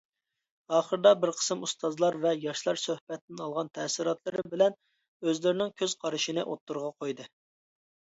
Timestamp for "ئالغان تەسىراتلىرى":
3.45-4.47